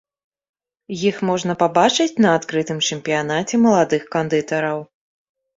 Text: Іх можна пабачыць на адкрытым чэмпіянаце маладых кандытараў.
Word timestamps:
Іх 1.09 1.19
можна 1.29 1.53
пабачыць 1.61 2.19
на 2.25 2.29
адкрытым 2.37 2.77
чэмпіянаце 2.87 3.55
маладых 3.67 4.01
кандытараў. 4.17 4.79